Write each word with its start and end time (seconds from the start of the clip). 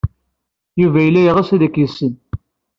Yuba 0.81 0.99
yella 1.01 1.21
yeɣs 1.23 1.49
ad 1.55 1.61
k-yessen. 1.73 2.13